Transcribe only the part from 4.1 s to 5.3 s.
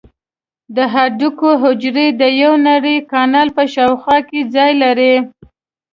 کې ځای لري.